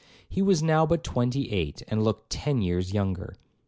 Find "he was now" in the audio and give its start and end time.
0.27-0.87